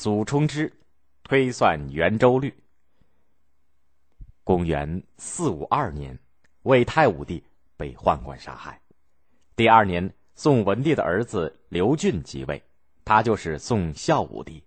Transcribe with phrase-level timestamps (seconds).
[0.00, 0.72] 祖冲之
[1.24, 2.50] 推算圆周率。
[4.44, 6.18] 公元四五二年，
[6.62, 7.44] 魏太武帝
[7.76, 8.80] 被宦官杀害。
[9.54, 12.62] 第二年，宋文帝的儿子刘俊即位，
[13.04, 14.64] 他就是宋孝武帝。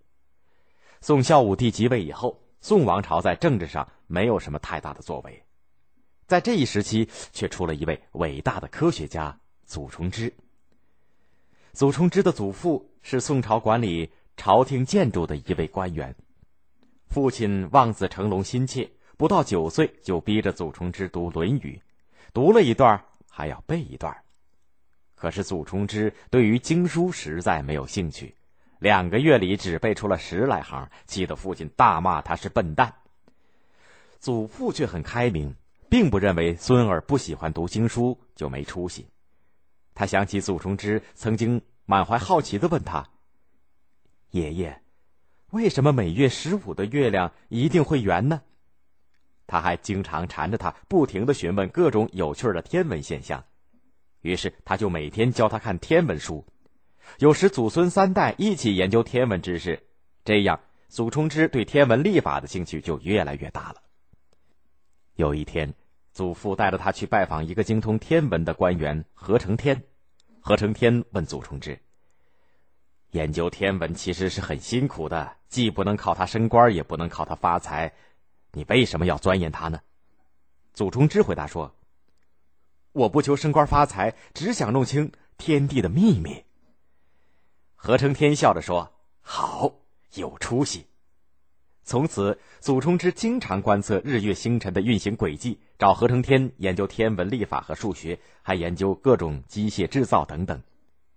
[1.01, 5.44] 宋孝武帝即位以后，宋王朝在政治上没有什么太大的作为。
[6.28, 10.31] 在这一时期，却出了一位伟大的科学家祖冲之。
[11.72, 14.08] 祖冲之的祖父是宋朝管理
[14.38, 16.16] 朝廷建筑的一位官员，
[17.10, 18.90] 父亲望子成龙心切。
[19.16, 21.80] 不到九岁就逼着祖冲之读《论语》，
[22.34, 24.14] 读了一段还要背一段。
[25.16, 28.36] 可是祖冲之对于经书实在没有兴趣，
[28.80, 32.94] 两个月里只背出了十来行，气得父亲大骂他是笨蛋。
[34.20, 35.55] 祖父却很开明，
[35.90, 39.08] 并不认为孙儿不喜欢读经书就没出息。
[39.94, 43.08] 他想起祖冲之曾经满怀好奇的问他
[44.34, 44.82] ：“爷爷，
[45.52, 48.41] 为什么每月十五的月亮一定会圆呢？”
[49.46, 53.46] 他还经常缠着他，不停的询问各种有趣的天文现象，
[54.22, 56.48] 于是他就每天教他看天文书，
[57.20, 59.84] 有时祖孙三代一起研究天文知识，
[60.26, 63.84] 这样祖冲之对天文历法的兴趣就越来越大了。
[65.13, 65.75] 有一天，
[66.11, 69.83] 祖父带着他去拜访一个精通天文的官员何成天，
[70.39, 71.77] 何成天问祖冲之
[73.14, 77.94] ：“研究天文其实是很辛苦的，既不能靠它升官，也不能靠它发财。”
[78.52, 79.80] 你为什么要钻研它呢？
[80.73, 81.75] 祖冲之回答说
[82.91, 86.44] ：“我不求升官发财，只想弄清天地的秘密。”
[87.75, 88.91] 何成天笑着说
[89.22, 89.72] ：“好，
[90.16, 90.88] 有出息。”
[91.86, 100.59] 从此，祖冲之经常观测日月星辰的运行轨迹，找何成天研究天文历法和数学，还研究各种机械制造等等。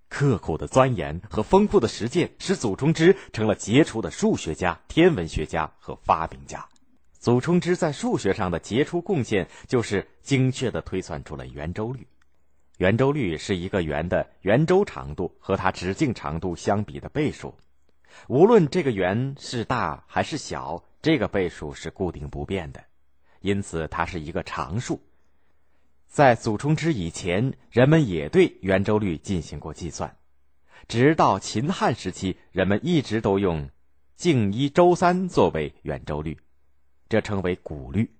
[0.08, 6.66] 刻苦的钻研和丰富的实践，使祖冲之成了杰出的数学家、天文学家和发明家。
[7.18, 12.06] 祖冲之在数学上的杰出贡献，就是精确的推算出了圆周率。
[12.78, 17.54] 圆周率是一个圆的圆周长度和它直径长度相比的倍数。
[18.28, 22.84] 无论这个圆是大还是小，这个倍数是固定不变的，
[23.40, 25.00] 因此它是一个常数。
[26.06, 30.16] 在祖冲之以前，人们也对圆周率进行过计算，
[30.88, 33.68] 直到秦汉时期，人们一直都用
[34.16, 36.38] 径一周三作为圆周率。
[37.08, 38.10] 这称为古律，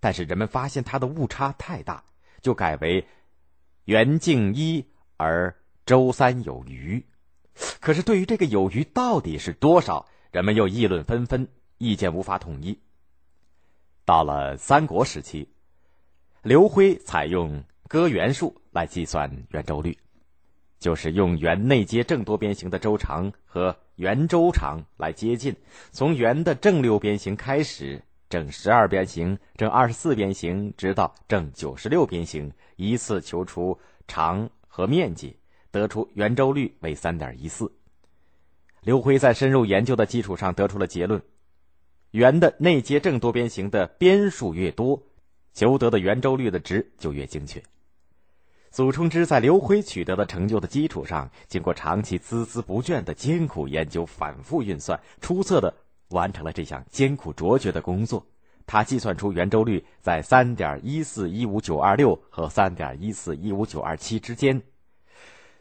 [0.00, 2.04] 但是人们发现它的误差太大，
[2.40, 3.06] 就改为
[3.84, 4.84] 圆径一
[5.16, 5.54] 而
[5.84, 7.04] 周三有余。
[7.80, 11.48] 可是对于这个有余到底是多少，人们又议论纷纷，
[11.78, 12.80] 意见无法统一。
[14.04, 15.48] 到了三国时期，
[16.46, 19.98] 刘辉采用割圆数来计算圆周率，
[20.78, 25.52] 就是用圆内接正多边形的周长和圆周长来接近，
[25.90, 28.00] 从圆的正六边形开始。
[28.28, 33.76] 正十二边形、正二十四边形，直到正九十六边形，依次求出
[34.06, 35.36] 长和面积，
[35.72, 37.68] 得出圆周率为三点一四。
[38.82, 41.20] 刘辉在深入研究的基础上得出了结论：
[42.12, 45.00] 圆的内接正多边形的边数越多，
[45.56, 47.60] 求得的圆周率的值就越精确。
[48.70, 55.74] 祖冲之在刘辉取得的成就的基础上，经过长期孜孜不倦的艰苦研究、反复运算，出色的。
[56.10, 58.24] 完成了这项艰苦卓绝的工作，
[58.64, 64.62] 他计算出圆周率在三点一四一五九二六和三点一四一五九二七之间，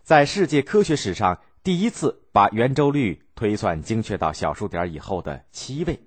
[0.03, 5.99] 在世界科学史上第一次把圆周率推算精确到小数点以后的七位，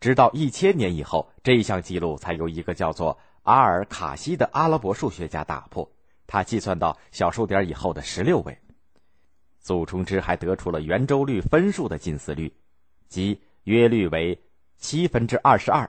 [0.00, 5.90] 直到一千年以后，这一项记录才由一个叫做阿尔卡西的阿拉伯数学家打破，
[6.26, 8.58] 他计算到小数点以后的十六位。
[9.60, 12.52] 祖冲之还得出了圆周率分数的近似率。
[13.08, 14.42] 即约率为
[14.76, 15.88] 七分之二十二，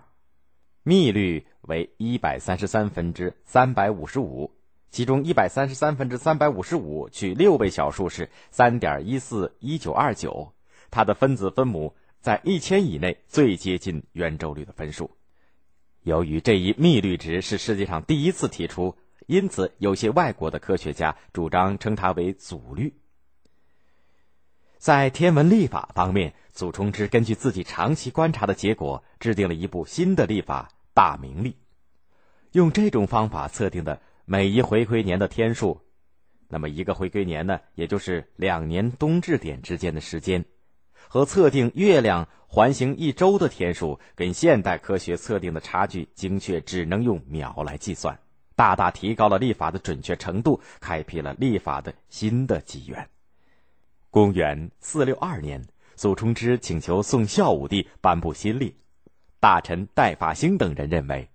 [0.83, 4.51] 幂率为一百三十三分之三百五十五，
[4.91, 10.53] 其中一百三十三分之三百五十五取六位小数是三点一四一九二九，
[10.91, 15.11] 它的分子分母在一千以内最接近圆周率的分数。
[16.01, 22.95] 由于这一幂率值是世界上第一次提出，因此有些外国的科学家主张称它为祖律。
[24.79, 31.55] 在天文历法方面，祖冲之根据自己长期观察的结果，制定了一部新的历法——大明历。
[32.53, 35.81] 用这种方法测定的每一回归年的天数，
[36.47, 40.43] 那么一个回归年呢，也就是两年冬至点之间的时间，
[41.07, 48.17] 和测定月亮环行一周的天数，跟现代科学测定的差距精确，只能用秒来计算，
[48.55, 53.09] 大大提高了历法的准确程度，开辟了历法的新的纪元。
[54.09, 55.61] 公元四六二年，
[55.95, 58.75] 祖冲之请求宋孝武帝颁布新历。
[59.41, 61.29] 大臣戴法兴等人认为，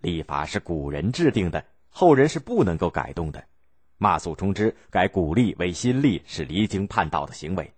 [0.00, 3.44] 历法是古人制定的，后人是不能够改动的。
[3.96, 7.72] 骂祖冲之改古历为新历是离经叛道的行为。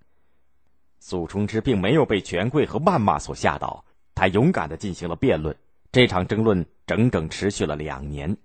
[1.06, 5.56] 祖冲之并没有被权贵和谩骂所吓倒，他勇敢的进行了辩论。
[5.92, 8.36] 这场争论整整持续了两年。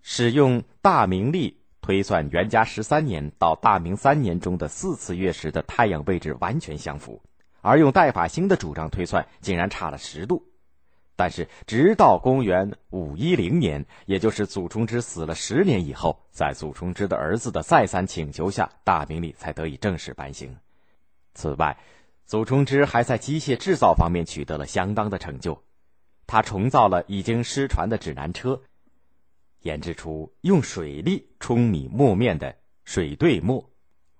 [0.00, 7.22] 使用大明历推算元嘉十三年到大明三年中的四次月食的太阳位置完全相符。
[7.60, 10.44] 而用戴法兴的主张推算，竟然差了十度。
[11.14, 20.56] 但是，直到公元五一零年，也就是祖冲之死了十年以后，在祖冲之的儿子的再三请求下，大明历才得以正式颁行。
[21.34, 21.76] 此外，
[22.24, 25.62] 祖冲之还在机械制造方面取得了相当的成就。
[26.26, 28.62] 他重造了已经失传的指南车，
[29.60, 33.70] 研制出用水力冲米磨面的水对磨，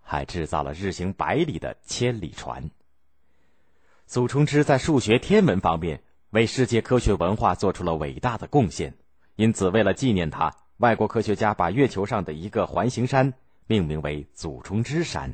[0.00, 2.70] 还制造了日行百里的千里船。
[4.06, 8.94] 祖冲之在数学天文方面为世界科学文化做出了伟大的贡献，
[9.36, 13.32] 因此为了纪念他，外国科学家把月球上的一个环形山
[13.66, 15.32] 命名为祖冲之山。